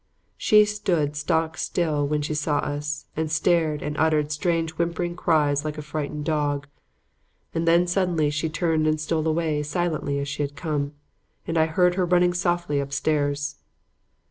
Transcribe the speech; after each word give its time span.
She 0.35 0.65
stood 0.65 1.15
stock 1.15 1.57
still 1.57 2.07
when 2.07 2.23
she 2.23 2.33
saw 2.33 2.57
us 2.57 3.05
and 3.15 3.31
stared 3.31 3.83
and 3.83 3.95
uttered 3.99 4.31
strange 4.31 4.71
whimpering 4.71 5.15
cries 5.15 5.63
like 5.63 5.77
a 5.77 5.83
frightened 5.83 6.25
dog. 6.25 6.65
And 7.53 7.67
then, 7.67 7.85
suddenly, 7.85 8.31
she 8.31 8.49
turned 8.49 8.87
and 8.87 8.99
stole 8.99 9.27
away 9.27 9.61
silently 9.61 10.17
as 10.17 10.27
she 10.27 10.41
had 10.41 10.55
come, 10.55 10.93
and 11.45 11.55
I 11.55 11.67
heard 11.67 11.93
her 12.01 12.05
running 12.07 12.33
softly 12.33 12.79
upstairs. 12.79 13.57